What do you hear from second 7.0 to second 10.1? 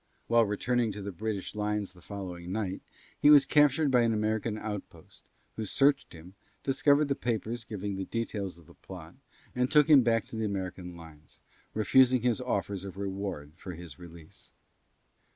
the papers giving the details of the plot, and took him